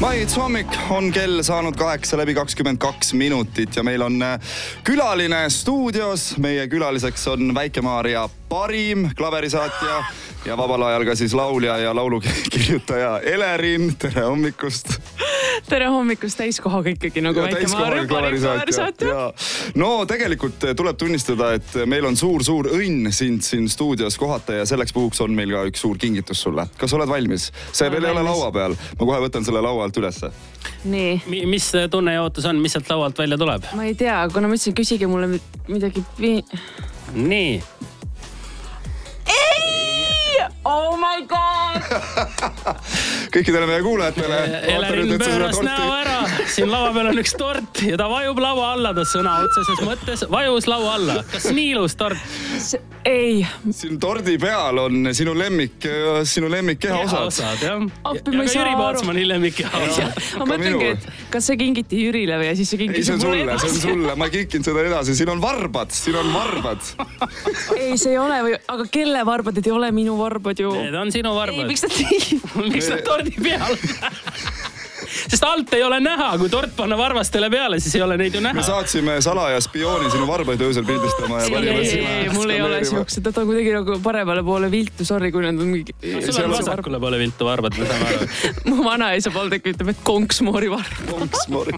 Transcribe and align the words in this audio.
maits 0.00 0.36
hommik 0.38 0.70
on 0.90 1.10
kell 1.12 1.42
saanud 1.42 1.76
kaheksa 1.76 2.16
läbi 2.20 2.34
kakskümmend 2.34 2.78
kaks 2.78 3.12
minutit 3.18 3.76
ja 3.76 3.82
meil 3.82 4.02
on 4.02 4.22
äh, 4.22 4.38
külaline 4.84 5.50
stuudios. 5.50 6.36
meie 6.38 6.68
külaliseks 6.68 7.26
on 7.28 7.54
Väike-Maarja 7.54 8.28
parim 8.48 9.08
klaverisaatja 9.16 10.02
ja 10.46 10.56
vabal 10.56 10.82
ajal 10.82 11.04
ka 11.04 11.14
siis 11.18 11.34
laulja 11.34 11.78
ja 11.78 11.94
laulukirjutaja 11.96 13.20
Elerin. 13.20 13.96
tere 13.98 14.22
hommikust. 14.22 14.98
Tere 15.66 15.88
hommikust 15.90 16.38
täiskohaga 16.38 16.92
ikkagi 16.94 17.22
nagu 17.24 17.42
Väike-Maarja 17.42 18.04
parim 18.08 18.08
klaverisaatja. 18.08 19.32
no 19.80 19.90
tegelikult 20.08 20.66
tuleb 20.76 20.98
tunnistada, 21.00 21.52
et 21.58 21.74
meil 21.90 22.06
on 22.08 22.16
suur-suur 22.16 22.70
õnn 22.78 23.12
sind 23.14 23.44
siin 23.46 23.68
stuudios 23.72 24.18
kohata 24.20 24.60
ja 24.60 24.66
selleks 24.68 24.94
puhuks 24.96 25.20
on 25.24 25.34
meil 25.36 25.52
ka 25.54 25.64
üks 25.70 25.82
suur 25.84 25.98
kingitus 25.98 26.42
sulle. 26.46 26.68
kas 26.78 26.94
oled 26.94 27.10
valmis? 27.10 27.50
see 27.72 27.90
veel 27.90 28.04
ei 28.04 28.14
ole 28.14 28.24
laua 28.26 28.52
peal, 28.54 28.78
ma 29.00 29.10
kohe 29.10 29.20
võtan 29.26 29.46
selle 29.46 29.62
laua 29.64 29.88
alt 29.88 30.00
ülesse. 30.00 30.32
nii. 30.84 31.44
mis 31.50 31.70
tunne 31.90 32.16
ja 32.18 32.24
ootus 32.26 32.46
on, 32.48 32.60
mis 32.62 32.76
sealt 32.76 32.90
laualt 32.92 33.18
välja 33.18 33.38
tuleb? 33.40 33.68
ma 33.74 33.88
ei 33.88 33.96
tea, 33.98 34.20
kuna 34.32 34.50
ma 34.50 34.58
ütlesin, 34.58 34.76
küsige 34.78 35.10
mulle 35.10 35.38
midagi. 35.68 36.04
nii 37.14 37.62
Oh 40.68 40.98
my 41.00 41.24
god 41.24 41.57
kõikidele 43.34 43.68
meie 43.68 43.82
kuulajatele. 43.84 44.40
Elerin 44.74 45.14
pööras 45.20 45.60
näo 45.64 45.88
ära, 45.96 46.18
siin 46.50 46.70
laua 46.72 46.92
peal 46.96 47.10
on 47.12 47.22
üks 47.22 47.34
tort 47.38 47.82
ja 47.84 47.98
ta 48.00 48.08
vajub 48.10 48.40
laua 48.42 48.72
alla, 48.76 48.94
ta 48.96 49.06
sõna 49.08 49.38
otseses 49.46 49.82
mõttes 49.86 50.24
vajus 50.30 50.68
laua 50.70 50.94
alla. 50.98 51.20
kas 51.32 51.50
nii 51.52 51.72
ilus 51.76 51.96
tort? 51.98 52.18
Ei. 53.08 53.46
siin 53.70 53.98
tordi 54.00 54.36
peal 54.40 54.78
on 54.82 55.10
sinu 55.16 55.34
lemmik, 55.38 55.86
sinu 56.28 56.50
lemmik 56.52 56.80
kehaosad. 56.82 57.28
kehaosad 57.28 57.64
jah. 57.64 57.84
appi, 58.10 58.34
ma 58.36 58.44
ei 58.44 58.52
saa 58.52 58.62
aru. 58.62 58.70
Jüri 58.70 58.80
Pootsmani 58.82 59.26
lemmik 59.28 59.58
kehaosad. 59.60 60.22
ma 60.40 60.48
mõtlengi, 60.52 60.90
et 60.96 61.08
kas 61.32 61.50
see 61.50 61.58
kingiti 61.60 62.02
Jürile 62.04 62.38
või 62.40 62.50
ja 62.50 62.56
siis 62.58 62.72
see 62.72 62.82
kingiti 62.82 63.18
mulle 63.18 63.44
edasi. 63.46 63.68
see 63.68 63.74
on 63.74 63.82
sulle, 63.86 64.16
ma 64.20 64.30
kinkin 64.32 64.66
seda 64.66 64.84
edasi, 64.90 65.16
siin 65.18 65.32
on 65.34 65.42
varbad, 65.42 65.94
siin 65.94 66.18
on 66.20 66.32
varbad 66.34 66.82
ei, 67.76 67.96
see 67.98 68.14
ei 68.14 68.20
ole 68.20 68.38
või, 68.44 68.56
aga 68.74 68.88
kelle 68.92 69.24
varbad, 69.28 69.58
need 69.58 69.68
ei 69.68 69.74
ole 69.74 69.90
minu 69.94 70.16
varbad 70.18 70.60
ju. 70.60 70.72
Need 70.76 70.96
on 70.98 71.12
sinu 71.14 71.34
varbad. 71.36 71.64
ei, 71.64 71.68
miks 71.70 71.84
nad 71.86 71.94
miks 72.68 72.90
nad 72.92 73.04
tordi 73.06 73.34
peal 73.38 73.76
sest 75.26 75.44
alt 75.44 75.72
ei 75.76 75.82
ole 75.82 76.00
näha, 76.04 76.30
kui 76.40 76.50
tort 76.52 76.74
panna 76.76 76.98
varvastele 76.98 77.50
peale, 77.50 77.80
siis 77.82 77.96
ei 77.98 78.02
ole 78.04 78.18
neid 78.20 78.34
ju 78.34 78.42
näha. 78.44 78.56
me 78.58 78.64
saatsime 78.66 79.18
salaja 79.24 79.60
spiooni 79.64 80.10
sinu 80.12 80.26
varbaid 80.28 80.62
öösel 80.64 80.86
pildistama 80.88 81.42
ja 81.42 81.50
panime 81.52 81.84
sinna. 81.84 82.14
ei, 82.22 82.30
mul 82.34 82.54
ei 82.54 82.62
ole 82.62 82.80
siuksed, 82.88 83.26
nad 83.28 83.40
on 83.42 83.48
kuidagi 83.50 83.74
nagu 83.76 83.98
paremale 84.04 84.44
poole 84.46 84.70
viltu, 84.72 85.06
sorry, 85.08 85.32
kui 85.34 85.44
nad 85.46 85.58
on 85.58 85.72
mingi. 85.72 85.94
sul 86.26 86.44
on 86.44 86.54
vasakule 86.56 87.00
poole 87.02 87.20
viltu 87.20 87.48
varbad, 87.48 87.78
me 87.78 87.88
saame 87.88 88.10
aru. 88.12 88.28
mu 88.70 88.84
vanaisa 88.86 89.32
Valdek 89.34 89.66
ütleb, 89.72 89.92
et 89.94 90.02
konksmoori 90.06 90.70
varb. 90.72 91.02
konksmoori. 91.10 91.76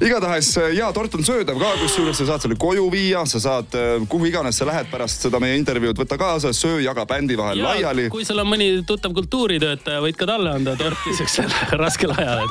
igatahes 0.00 0.54
ja 0.76 0.92
tort 0.96 1.14
on 1.18 1.26
söödav 1.26 1.60
ka, 1.60 1.74
kusjuures 1.82 2.22
sa 2.22 2.28
saad 2.32 2.46
selle 2.46 2.58
koju 2.60 2.88
viia, 2.92 3.24
sa 3.28 3.40
saad 3.42 3.78
kuhu 4.08 4.30
iganes 4.30 4.58
sa 4.60 4.68
lähed 4.68 4.90
pärast 4.92 5.26
seda 5.26 5.40
meie 5.42 5.56
intervjuud, 5.60 5.98
võta 6.04 6.18
kaasa, 6.20 6.52
söö, 6.56 6.80
jaga 6.84 7.06
bändi 7.08 7.36
vahel 7.38 7.62
ja, 7.62 7.70
laiali. 7.70 8.08
kui 8.12 8.26
sul 8.28 8.40
on 8.42 8.50
mõni 8.50 8.68
tuttav 8.86 9.14
kultuuritöötaja, 9.16 10.02
võid 10.04 10.18
ka 10.18 10.28
talle 10.28 10.54
anda 10.58 10.76
torti 10.78 11.14
siuksel 11.18 11.52
raskel 11.82 12.14
ajal 12.16 12.46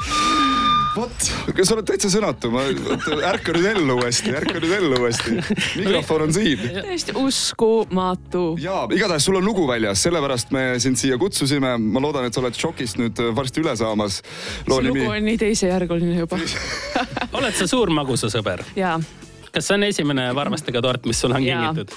vot, 0.96 1.28
sa 1.64 1.76
oled 1.76 1.88
täitsa 1.88 2.12
sõnatu, 2.12 2.52
ma, 2.54 2.66
ärka 3.32 3.56
nüüd 3.56 3.68
ellu 3.72 3.96
uuesti, 4.00 4.34
ärka 4.36 4.60
nüüd 4.60 4.76
ellu 4.78 5.00
uuesti. 5.00 5.38
mikrofon 5.80 6.26
on 6.28 6.36
siin. 6.36 6.66
täiesti 6.76 7.16
uskumatu. 7.20 8.44
ja 8.62 8.84
igatahes 8.92 9.30
sul 9.30 9.40
on 9.40 9.48
lugu 9.48 9.66
väljas, 9.70 10.04
sellepärast 10.08 10.52
me 10.56 10.66
sind 10.84 11.00
siia 11.02 11.18
kutsusime. 11.22 11.78
ma 11.78 12.04
loodan, 12.04 12.28
et 12.28 12.36
sa 12.36 12.44
oled 12.44 12.58
šokist 12.58 13.00
nüüd 13.02 13.24
varsti 13.38 13.64
üle 13.64 13.76
saamas. 13.80 14.22
see 14.68 14.86
lugu 14.90 15.08
on 15.08 15.26
nii 15.30 15.40
teisejärguline 15.42 16.22
juba 16.24 16.40
oled 17.40 17.58
sa 17.58 17.70
suur 17.70 17.94
magusasõber? 18.02 18.66
jaa 18.76 19.00
kas 19.52 19.68
see 19.68 19.76
on 19.76 19.84
esimene 19.84 20.28
varvastega 20.36 20.82
tort, 20.84 21.06
mis 21.10 21.20
sulle 21.22 21.36
on 21.36 21.46
kingitud? 21.46 21.96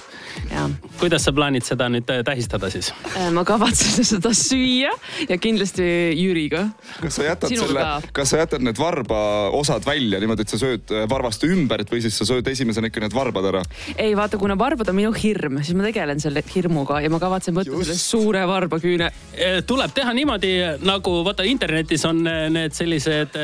kuidas 0.99 1.23
sa 1.27 1.31
plaanid 1.35 1.63
seda 1.65 1.87
nüüd 1.91 2.07
tähistada 2.27 2.69
siis? 2.71 2.91
Äh, 3.15 3.29
ma 3.35 3.45
kavatsen 3.47 4.05
seda 4.13 4.31
süüa 4.35 4.91
ja 5.29 5.37
kindlasti 5.41 5.85
Jüriga. 6.19 6.65
kas 7.01 7.19
sa 7.19 7.27
jätad 7.29 7.53
Sinuga. 7.53 7.67
selle, 7.67 8.11
kas 8.15 8.33
sa 8.33 8.41
jätad 8.43 8.65
need 8.65 8.79
varba 8.79 9.21
osad 9.55 9.85
välja 9.87 10.19
niimoodi, 10.19 10.43
et 10.45 10.51
sa 10.51 10.59
sööd 10.59 10.91
äh, 10.91 11.05
varvaste 11.11 11.47
ümbert 11.51 11.91
või 11.91 12.01
siis 12.03 12.17
sa 12.19 12.27
sööd 12.27 12.47
esimesena 12.51 12.91
ikka 12.91 13.03
need 13.05 13.15
varbad 13.15 13.49
ära? 13.53 13.63
ei 13.95 14.15
vaata, 14.17 14.39
kuna 14.41 14.57
varbad 14.59 14.91
on 14.91 14.99
minu 14.99 15.13
hirm, 15.15 15.61
siis 15.63 15.77
ma 15.77 15.87
tegelen 15.87 16.19
selle 16.23 16.43
hirmuga 16.51 16.99
ja 17.03 17.11
ma 17.13 17.21
kavatsen 17.23 17.55
võtta 17.55 17.71
Just. 17.71 17.91
selle 17.91 18.03
suure 18.03 18.43
varbaküüne. 18.49 19.11
Äh, 19.35 19.61
tuleb 19.67 19.95
teha 19.95 20.11
niimoodi 20.17 20.53
nagu 20.83 21.17
vaata 21.25 21.47
internetis 21.47 22.03
on 22.07 22.23
need 22.25 22.75
sellised 22.75 23.39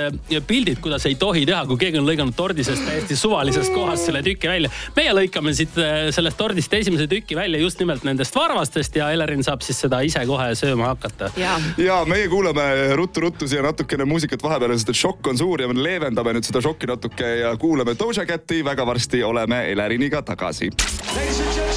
pildid, 0.47 0.79
kuidas 0.83 1.05
ei 1.07 1.15
tohi 1.19 1.45
teha, 1.47 1.63
kui 1.69 1.79
keegi 1.79 1.99
on 2.01 2.07
lõiganud 2.07 2.35
tordi 2.35 2.65
sellest 2.67 2.87
täiesti 2.87 3.17
suvalisest 3.19 3.73
kohast 3.75 4.00
varvast 4.01 4.05
selle 4.05 4.23
tüki 4.23 4.49
välja. 4.49 4.69
meie 4.95 5.13
lõikame 5.13 5.53
siit 5.55 5.77
äh, 5.77 6.09
sellest 6.13 6.37
tordist 6.37 6.73
esimese 6.73 7.07
tüki 7.07 7.35
välja 7.35 7.59
just 7.61 7.79
nimelt 7.79 8.03
nendest 8.03 8.35
varvastest 8.35 8.95
ja 8.95 9.11
Elerin 9.11 9.43
saab 9.43 9.61
siis 9.61 9.79
seda 9.81 10.01
ise 10.01 10.23
kohe 10.25 10.51
sööma 10.55 10.91
hakata. 10.93 11.31
ja 11.77 12.01
meie 12.05 12.27
kuulame 12.29 12.95
ruttu-ruttu 12.97 13.47
siia 13.47 13.61
natukene 13.61 14.05
muusikat 14.05 14.43
vahepeale, 14.43 14.77
sest 14.77 14.93
et 14.93 15.01
šokk 15.01 15.31
on 15.33 15.37
suur 15.37 15.61
ja 15.61 15.69
me 15.69 15.77
leevendame 15.77 16.33
nüüd 16.33 16.47
seda 16.47 16.61
šokki 16.61 16.89
natuke 16.89 17.35
ja 17.43 17.55
kuulame 17.57 17.95
Doja 17.99 18.25
Cati. 18.25 18.63
väga 18.65 18.85
varsti 18.85 19.23
oleme 19.23 19.65
Eleriniga 19.71 20.21
tagasi. 20.21 20.71
Ladies 20.71 21.39
and 21.39 21.53
gentlemen, 21.53 21.70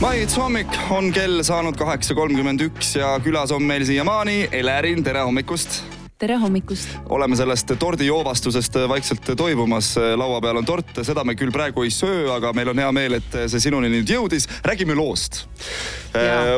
maits 0.00 0.32
hommik 0.40 0.76
on 0.90 1.10
kell 1.12 1.42
saanud 1.44 1.76
kaheksa 1.76 2.14
kolmkümmend 2.16 2.62
üks 2.64 2.94
ja 2.96 3.12
külas 3.20 3.52
on 3.52 3.66
meil 3.68 3.84
siiamaani 3.84 4.46
Elerin, 4.56 5.02
tere 5.04 5.26
hommikust 5.28 5.82
tere 6.20 6.36
hommikust! 6.36 6.88
oleme 7.08 7.36
sellest 7.36 7.70
tordijoovastusest 7.78 8.74
vaikselt 8.88 9.30
toimumas. 9.36 9.94
laua 10.16 10.40
peal 10.40 10.58
on 10.60 10.66
tort, 10.68 11.00
seda 11.06 11.24
me 11.24 11.32
küll 11.34 11.52
praegu 11.52 11.86
ei 11.86 11.92
söö, 11.94 12.26
aga 12.34 12.52
meil 12.52 12.68
on 12.74 12.82
hea 12.82 12.90
meel, 12.92 13.16
et 13.16 13.38
see 13.48 13.62
sinuni 13.64 13.88
nüüd 13.88 14.12
jõudis. 14.12 14.44
räägime 14.64 14.94
loost. 14.98 15.46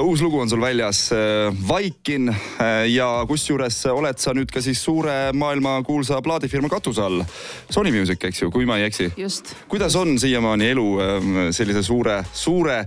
uus 0.03 0.23
lugu 0.23 0.41
on 0.43 0.51
sul 0.51 0.61
väljas, 0.61 1.05
Vaikin 1.69 2.35
ja 2.91 3.09
kusjuures 3.29 3.85
oled 3.93 4.19
sa 4.19 4.35
nüüd 4.35 4.51
ka 4.51 4.61
siis 4.65 4.83
suure 4.83 5.33
maailmakuulsa 5.33 6.23
plaadifirma 6.23 6.69
katuse 6.69 7.03
all. 7.03 7.23
Sony 7.71 7.95
Music, 7.95 8.25
eks 8.25 8.43
ju, 8.43 8.51
kui 8.51 8.67
ma 8.67 8.81
ei 8.83 8.91
eksi. 8.91 9.13
kuidas 9.69 9.97
on 9.97 10.19
siiamaani 10.19 10.73
elu 10.75 10.89
sellise 11.53 11.83
suure, 11.87 12.25
suure 12.33 12.83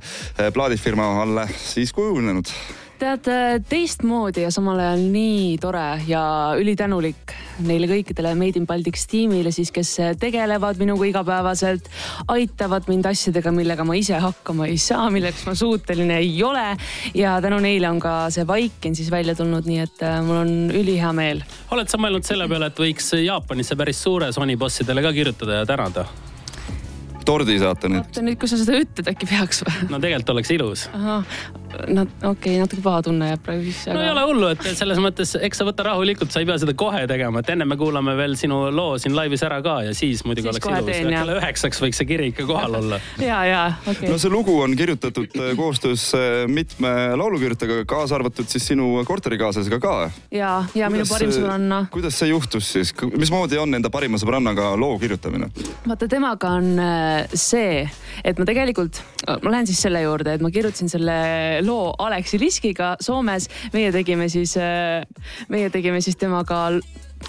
plaadifirma 0.53 1.14
alla 1.22 1.47
siis 1.56 1.94
kujunenud? 1.94 2.52
Tead, 3.00 3.28
äh, 3.32 3.58
teistmoodi 3.70 4.46
ja 4.46 4.52
samal 4.54 4.80
ajal 4.80 5.04
nii 5.12 5.56
tore 5.62 5.86
ja 6.08 6.22
ülitänulik 6.60 7.34
neile 7.66 7.88
kõikidele 7.90 8.34
Made 8.38 8.60
in 8.60 8.68
Baltics 8.68 9.06
tiimile 9.12 9.52
siis, 9.56 9.72
kes 9.76 9.94
tegelevad 10.20 10.80
minuga 10.82 11.08
igapäevaselt, 11.10 11.90
aitavad 12.32 12.90
mind 12.92 13.08
asjadega, 13.10 13.54
millega 13.56 13.86
ma 13.88 13.96
ise 14.00 14.20
hakkama 14.22 14.68
ei 14.72 14.78
saa, 14.82 15.08
milleks 15.14 15.46
ma 15.48 15.56
suuteline 15.56 16.20
ei 16.24 16.36
ole. 16.44 16.66
ja 17.14 17.38
tänu 17.42 17.60
neile 17.64 17.90
on 17.90 18.00
ka 18.00 18.18
see 18.34 18.48
Vaikin 18.48 18.96
siis 18.96 19.12
välja 19.12 19.36
tulnud, 19.36 19.68
nii 19.70 19.82
et 19.84 20.06
äh, 20.06 20.20
mul 20.26 20.44
on 20.44 20.54
ülihea 20.74 21.14
meel. 21.16 21.44
oled 21.72 21.92
sa 21.92 22.02
mõelnud 22.02 22.28
selle 22.28 22.48
peale, 22.52 22.72
et 22.72 22.86
võiks 22.86 23.14
Jaapanisse 23.24 23.76
päris 23.76 24.04
suure 24.04 24.32
Sony 24.36 24.58
bossidele 24.58 25.04
ka 25.06 25.14
kirjutada 25.16 25.62
ja 25.62 25.66
tänada? 25.66 26.08
tordi 27.26 27.58
saata 27.60 27.90
nüüd. 27.90 28.06
oota 28.06 28.24
nüüd, 28.26 28.38
kui 28.42 28.50
sa 28.50 28.60
seda 28.60 28.78
ütled, 28.78 29.10
äkki 29.10 29.28
peaks 29.30 29.64
või? 29.66 29.90
no 29.90 30.00
tegelikult 30.04 30.34
oleks 30.36 30.52
ilus. 30.56 30.86
No 31.88 32.06
okei 32.06 32.30
okay,, 32.31 32.58
natuke 32.62 32.84
paha 32.86 33.02
tunne 33.08 33.30
jääb 33.31 33.44
praegu 33.46 33.66
sisse 33.68 33.91
aga.... 33.91 33.97
no 33.97 34.06
ei 34.06 34.12
ole 34.12 34.25
hullu, 34.30 34.50
et 34.56 34.66
selles 34.80 35.02
mõttes, 35.03 35.36
eks 35.47 35.62
sa 35.62 35.68
võta 35.68 35.86
rahulikult, 35.90 36.34
sa 36.34 36.44
ei 36.44 36.50
pea 36.50 36.58
seda 36.62 36.75
kohe 36.78 37.06
tegema, 37.09 37.44
et 37.44 37.52
enne 37.53 37.68
me 37.69 37.78
kuulame 37.80 38.16
veel 38.18 38.38
sinu 38.40 38.66
loo 38.75 38.97
siin 39.02 39.16
laivis 39.18 39.44
ära 39.47 39.62
ka 39.66 39.78
ja 39.88 39.96
siis 39.97 40.24
muidugi 40.28 40.50
siis 40.50 40.66
oleks 40.66 41.00
ilus. 41.00 41.14
kella 41.16 41.38
üheksaks 41.40 41.82
võiks 41.84 42.02
see 42.02 42.09
kiri 42.09 42.32
ikka 42.34 42.47
kohal 42.50 42.78
olla. 42.82 43.00
ja, 43.22 43.41
ja 43.47 43.61
okei 43.84 43.94
okay.. 43.96 44.11
no 44.14 44.20
see 44.22 44.34
lugu 44.34 44.58
on 44.64 44.76
kirjutatud 44.78 45.38
äh, 45.40 45.53
koostöös 45.58 46.08
äh, 46.17 46.44
mitme 46.52 46.94
laulukirjutajaga, 47.20 47.85
kaasa 47.90 48.20
arvatud 48.20 48.50
siis 48.52 48.67
sinu 48.72 49.03
korterikaaslasega 49.08 49.79
ka. 49.84 49.96
ja, 50.34 50.53
ja 50.78 50.91
minu 50.94 51.08
parim 51.09 51.34
sõbranna. 51.35 51.85
kuidas 51.94 52.20
see 52.20 52.32
juhtus 52.32 52.72
siis, 52.78 52.94
mismoodi 53.16 53.59
on 53.61 53.78
enda 53.78 53.91
parima 53.94 54.20
sõbrannaga 54.22 54.73
loo 54.79 54.97
kirjutamine? 55.02 55.52
vaata, 55.85 56.09
temaga 56.11 56.55
on 56.59 56.72
äh, 56.82 57.35
see, 57.35 57.84
et 58.23 58.40
ma 58.40 58.47
tegelikult, 58.47 59.02
ma 59.26 59.52
lähen 59.52 59.68
siis 59.70 59.82
selle 59.86 60.02
juurde, 60.04 60.36
et 60.36 60.44
ma 60.44 60.52
kirjutasin 60.54 60.92
selle 60.92 61.16
loo 61.66 61.94
Aleksi 62.06 62.40
Liskiga 62.42 62.96
Soomes. 63.02 63.50
meie 63.74 63.92
tegime 63.92 64.30
siis, 64.30 64.56
äh, 64.58 65.06
meie 65.50 65.70
tegime 65.70 66.02
siis 66.02 66.18
temaga 66.22 66.68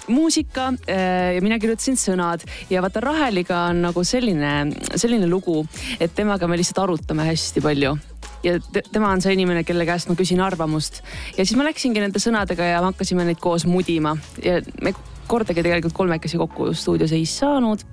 muusika 0.07 0.73
äh, 0.89 1.35
ja 1.35 1.41
mina 1.41 1.59
kirjutasin 1.59 1.97
sõnad 1.99 2.43
ja 2.69 2.83
vaata 2.85 3.01
Raheliga 3.01 3.65
on 3.71 3.81
nagu 3.87 4.03
selline, 4.03 4.53
selline 4.95 5.29
lugu, 5.29 5.63
et 5.99 6.13
temaga 6.15 6.47
me 6.47 6.59
lihtsalt 6.59 6.83
arutame 6.85 7.25
hästi 7.27 7.63
palju 7.65 7.97
ja 8.45 8.57
tema 8.91 9.09
on 9.11 9.21
see 9.23 9.33
inimene, 9.33 9.63
kelle 9.67 9.85
käest 9.87 10.09
ma 10.11 10.15
küsin 10.17 10.41
arvamust. 10.43 11.01
ja 11.37 11.43
siis 11.43 11.57
ma 11.57 11.65
läksingi 11.67 12.03
nende 12.03 12.21
sõnadega 12.21 12.71
ja 12.71 12.81
me 12.81 12.91
hakkasime 12.91 13.25
neid 13.27 13.41
koos 13.41 13.65
mudima 13.65 14.15
ja 14.43 14.61
me 14.81 14.93
kordagi 15.27 15.63
tegelikult 15.65 15.95
kolmekesi 15.97 16.39
kokku 16.41 16.71
stuudios 16.73 17.13
ei 17.15 17.25
saanud. 17.29 17.83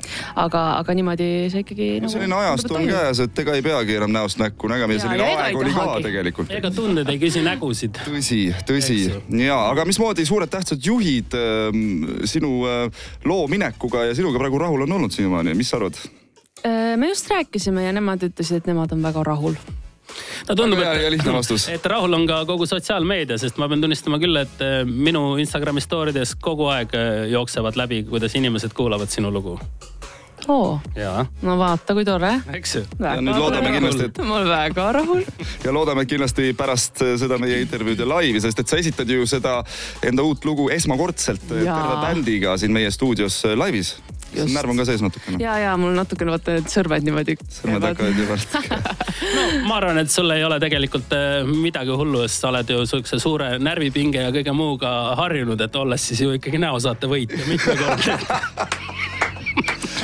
aga, 0.40 0.62
aga 0.80 0.94
niimoodi 0.94 1.28
see 1.52 1.64
ikkagi 1.64 1.88
no,. 1.98 2.06
Nagu, 2.06 2.14
selline 2.14 2.40
ajastu 2.40 2.78
on 2.78 2.88
käes, 2.88 3.22
et 3.24 3.42
ega 3.44 3.56
ei 3.58 3.64
peagi 3.66 3.98
enam 4.00 4.14
näost 4.14 4.40
näkku 4.42 4.70
nägema 4.70 4.96
ja 4.96 5.04
selline 5.04 5.28
ja 5.28 5.44
aeg 5.44 5.60
oli 5.60 5.76
ka 5.76 5.86
tegelikult. 6.08 6.52
ega 6.58 6.72
tunded 6.74 7.12
ei 7.12 7.20
küsi 7.22 7.44
nägusid. 7.44 8.02
tõsi, 8.08 8.40
tõsi 8.68 8.98
ja, 9.44 9.60
aga 9.70 9.86
mismoodi 9.88 10.26
suured 10.28 10.52
tähtsad 10.52 10.82
juhid 10.84 11.36
äh, 11.38 11.70
sinu 12.30 12.56
äh, 12.70 13.06
loo 13.28 13.46
minekuga 13.50 14.08
ja 14.08 14.18
sinuga 14.18 14.42
praegu 14.42 14.60
rahul 14.62 14.86
on 14.86 14.98
olnud 14.98 15.14
siiamaani, 15.14 15.56
mis 15.58 15.72
sa 15.72 15.80
arvad? 15.80 15.98
Äh, 16.64 16.94
me 16.96 17.12
just 17.12 17.30
rääkisime 17.30 17.86
ja 17.86 17.94
nemad 17.94 18.22
ütlesid, 18.24 18.62
et 18.62 18.70
nemad 18.70 18.92
on 18.94 19.02
väga 19.04 19.24
rahul 19.26 19.58
no 20.48 20.58
tundub, 20.58 20.82
et, 20.84 21.16
et 21.76 21.90
rahul 21.94 22.18
on 22.18 22.26
ka 22.30 22.42
kogu 22.48 22.68
sotsiaalmeedia, 22.70 23.38
sest 23.40 23.58
ma 23.60 23.68
pean 23.70 23.84
tunnistama 23.84 24.20
küll, 24.22 24.42
et 24.42 24.64
äh, 24.64 24.82
minu 24.84 25.34
Instagrami 25.42 25.82
story 25.84 26.14
des 26.16 26.36
kogu 26.40 26.70
aeg 26.74 26.94
äh, 26.98 27.26
jooksevad 27.34 27.78
läbi, 27.80 28.04
kuidas 28.08 28.36
inimesed 28.38 28.76
kuulavad 28.76 29.12
sinu 29.12 29.32
lugu 29.34 29.58
oo, 30.48 30.80
no 31.42 31.56
vaata, 31.58 31.94
kui 31.96 32.04
tore. 32.04 32.30
eks 32.56 32.74
ju. 32.76 32.82
ja 33.00 33.14
nüüd 33.22 33.38
loodame 33.38 33.72
kindlasti, 33.74 34.08
et. 34.10 34.20
ma 34.26 34.38
olen 34.38 34.50
väga 34.50 34.86
rahul. 34.98 35.22
ja 35.64 35.74
loodame 35.74 36.04
kindlasti 36.08 36.52
pärast 36.58 37.04
seda 37.20 37.38
meie 37.40 37.60
intervjuud 37.64 38.02
ja 38.04 38.08
laivi, 38.08 38.42
sest 38.44 38.60
et 38.60 38.70
sa 38.72 38.80
esitad 38.80 39.10
ju 39.10 39.26
seda 39.30 39.60
enda 40.04 40.26
uut 40.26 40.44
lugu 40.44 40.68
esmakordselt 40.74 41.46
terve 41.48 42.00
bändiga 42.02 42.58
siin 42.60 42.74
meie 42.76 42.92
stuudios 42.94 43.40
laivis 43.56 43.96
närv 44.34 44.74
on 44.74 44.80
ka 44.80 44.86
sees 44.88 45.04
natukene. 45.04 45.40
ja, 45.42 45.56
ja 45.62 45.76
mul 45.80 45.94
natukene 45.96 46.34
vaata 46.34 46.58
need 46.58 46.70
sõrmed 46.72 47.06
niimoodi. 47.06 47.36
sõrmed 47.58 47.88
hakkavad 47.88 48.20
juba 48.22 48.38
no 49.36 49.46
ma 49.68 49.78
arvan, 49.80 50.02
et 50.02 50.12
sul 50.12 50.30
ei 50.34 50.44
ole 50.46 50.58
tegelikult 50.62 51.14
äh, 51.16 51.40
midagi 51.48 51.96
hullu, 51.96 52.24
sest 52.26 52.44
sa 52.44 52.52
oled 52.52 52.74
ju 52.74 52.84
sihukese 52.88 53.20
suure 53.22 53.54
närvipinge 53.62 54.26
ja 54.26 54.34
kõige 54.34 54.56
muuga 54.56 54.94
harjunud, 55.20 55.60
et 55.60 55.80
olles 55.80 56.08
siis 56.10 56.24
ju 56.24 56.34
ikkagi 56.38 56.60
näosaate 56.62 57.10
võitja 57.10 57.44
mitmekordne 57.48 58.18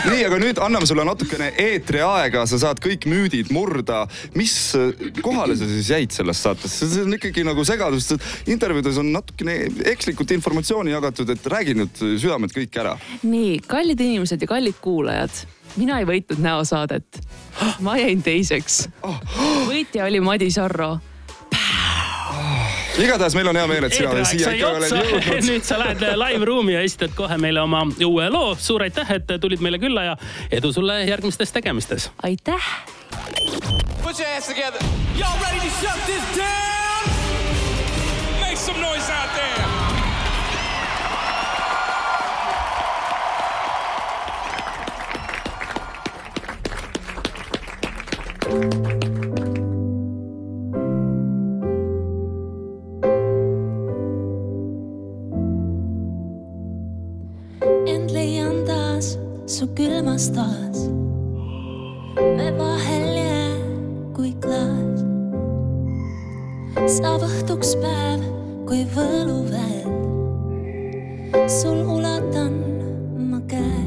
nii, 0.07 0.23
aga 0.27 0.39
nüüd 0.41 0.61
anname 0.63 0.89
sulle 0.89 1.05
natukene 1.07 1.51
eetriaega, 1.61 2.45
sa 2.49 2.61
saad 2.63 2.81
kõik 2.83 3.07
müüdid 3.11 3.53
murda. 3.55 4.07
mis 4.35 4.55
kohale 5.21 5.57
sa 5.59 5.69
siis 5.69 5.91
jäid 5.93 6.15
selles 6.15 6.41
saates, 6.43 6.79
see 6.81 7.05
on 7.05 7.17
ikkagi 7.17 7.45
nagu 7.47 7.65
segadus, 7.67 8.11
intervjuudes 8.51 9.01
on 9.03 9.13
natukene 9.13 9.57
ekslikult 9.93 10.33
informatsiooni 10.37 10.95
jagatud, 10.95 11.31
et 11.31 11.51
räägi 11.55 11.77
nüüd 11.79 12.03
südamed 12.21 12.55
kõik 12.57 12.81
ära. 12.81 12.97
nii, 13.23 13.61
kallid 13.69 14.01
inimesed 14.01 14.43
ja 14.43 14.51
kallid 14.51 14.81
kuulajad 14.81 15.45
mina 15.77 16.01
ei 16.01 16.07
võitnud 16.09 16.41
näosaadet. 16.43 17.21
ma 17.81 17.97
jäin 17.99 18.23
teiseks. 18.23 18.89
Oh. 19.07 19.21
võitja 19.69 20.09
oli 20.09 20.21
Madis 20.21 20.59
Arro 20.59 20.97
igatahes 23.05 23.37
meil 23.39 23.51
on 23.51 23.59
hea 23.61 23.67
meel, 23.71 23.87
et 23.89 23.97
sina 23.97 24.15
veel 24.15 24.29
siia 24.29 24.55
ikka 24.57 24.73
oled 24.77 24.95
jõudnud. 24.97 25.45
nüüd 25.51 25.67
sa 25.67 25.79
lähed 25.81 26.05
live 26.23 26.49
room'i 26.49 26.77
ja 26.77 26.85
esitad 26.87 27.15
kohe 27.19 27.39
meile 27.41 27.63
oma 27.65 27.85
uue 28.07 28.31
loo. 28.33 28.55
suur 28.59 28.87
aitäh, 28.87 29.17
et 29.17 29.37
tulid 29.41 29.63
meile 29.65 29.81
külla 29.83 30.11
ja 30.11 30.17
edu 30.53 30.73
sulle 30.73 31.03
järgmistes 31.09 31.53
tegemistes. 31.53 32.11
aitäh. 32.23 32.73
Put 34.03 34.19
your 34.19 34.29
hands 34.29 34.47
together. 34.47 34.81
Y'all 35.17 35.39
ready 35.45 35.61
to 35.61 35.71
shut 35.81 35.90
su 59.61 59.75
külmas 59.75 60.33
toas. 60.33 60.89
me 62.37 62.51
vahel 62.59 63.17
jää 63.17 63.57
kui 64.17 64.33
klaas. 64.41 65.01
saab 66.97 67.27
õhtuks 67.27 67.75
päev 67.83 68.25
kui 68.65 68.87
võluvääd. 68.95 69.85
sul 71.59 71.83
ulatan 71.97 72.57
ma 73.33 73.43
käe. 73.53 73.85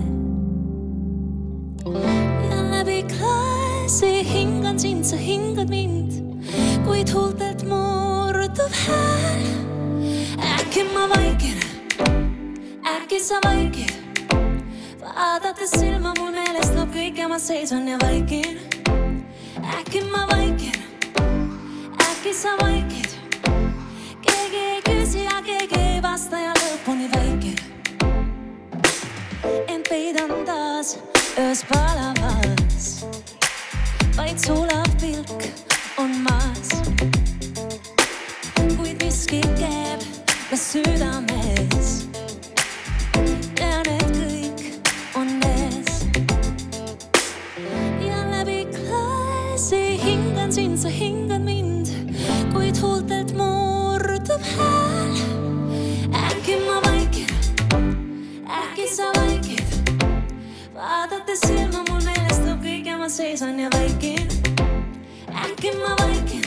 ja 2.52 2.60
läbi 2.76 3.00
klaasi 3.16 4.14
hingan 4.30 4.78
sind, 4.78 5.02
sa 5.10 5.18
hingad 5.18 5.74
mind, 5.74 6.22
kuid 6.86 7.10
huultelt 7.10 7.66
murdub 7.66 8.78
hääl. 8.86 9.44
äkki 10.38 10.86
ma 10.94 11.10
vaikin, 11.18 11.60
äkki 12.94 13.18
sa 13.20 13.42
vaikid 13.50 14.03
vaadates 15.24 15.72
silma 15.80 16.12
mul 16.18 16.32
meelest 16.36 16.74
loob 16.76 16.90
kõike, 16.92 17.28
ma 17.32 17.38
seisun 17.40 17.88
ja 17.88 17.98
vaikin. 18.02 18.58
äkki 19.78 20.02
ma 20.12 20.24
vaikin, 20.32 20.76
äkki 22.08 22.34
sa 22.36 22.56
vaikid. 22.60 23.16
keegi 24.26 24.64
ei 24.72 24.82
küsi 24.88 25.24
ja 25.24 25.40
keegi 25.46 25.80
ei 25.80 26.02
vasta 26.04 26.42
ja 26.44 26.52
lõpuni 26.60 27.08
vaikin. 27.16 27.56
ent 29.68 29.88
peidan 29.90 30.34
taas 30.50 30.98
öös 31.40 31.64
palavas, 31.72 32.90
vaid 34.18 34.44
sulav 34.48 34.92
pilk 35.00 35.48
on 35.98 36.20
maas. 36.28 36.76
kuid 38.76 39.00
miski 39.06 39.42
keeb 39.56 40.04
me 40.52 40.60
südames 40.68 41.43
tuleb 63.14 63.26
kõik 63.26 63.60
ja 63.60 63.60
ma 63.60 63.60
seisan 63.60 63.60
ja 63.60 63.70
vaikin. 63.74 64.28
äkki 65.46 65.72
ma 65.78 65.96
vaikin, 66.00 66.44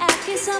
äkki 0.00 0.38
sa 0.38 0.52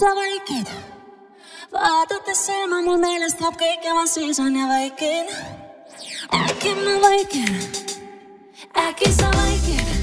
sa 0.00 0.14
vaikid. 0.16 0.68
vaadates 1.72 2.46
silma 2.46 2.80
mul 2.86 2.98
meelest 3.04 3.40
läheb 3.40 3.58
kõik 3.62 3.84
ja 3.84 3.94
ma 3.98 4.06
seisan 4.06 4.56
ja 4.56 4.68
vaikin. 4.72 5.28
äkki 6.40 6.74
ma 6.84 6.96
vaikin, 7.04 7.56
äkki 8.88 9.12
sa 9.20 9.32
vaikid 9.36 9.99